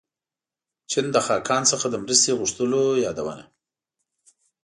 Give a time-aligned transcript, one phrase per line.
[0.91, 3.43] چین د خاقان څخه د مرستې غوښتلو یادونه.